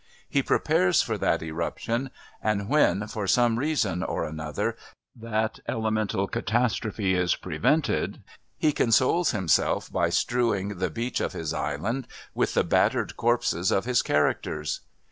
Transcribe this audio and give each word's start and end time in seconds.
He 0.27 0.41
prepares 0.41 1.03
for 1.03 1.15
that 1.19 1.43
eruption 1.43 2.09
and 2.41 2.67
when, 2.67 3.05
for 3.05 3.27
some 3.27 3.59
reason 3.59 4.01
or 4.01 4.25
another, 4.25 4.75
that 5.15 5.59
elemental 5.67 6.25
catastrophe 6.27 7.13
is 7.13 7.35
prevented 7.35 8.23
he 8.57 8.71
consoles 8.71 9.29
himself 9.29 9.91
by 9.91 10.09
strewing 10.09 10.79
the 10.79 10.89
beach 10.89 11.21
of 11.21 11.33
his 11.33 11.53
island 11.53 12.07
with 12.33 12.55
the 12.55 12.63
battered 12.63 13.15
corpses 13.15 13.69
of 13.69 13.85
his 13.85 14.01
characters. 14.01 14.81